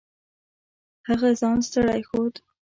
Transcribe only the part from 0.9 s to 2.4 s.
هغه ځان ستړی ښود.